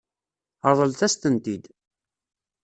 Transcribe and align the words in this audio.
Ṛeḍlet-as-tent-id. 0.71 1.63